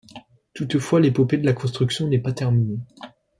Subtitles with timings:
[0.55, 2.79] Toutefois, l'épopée de la construction n'est pas terminée.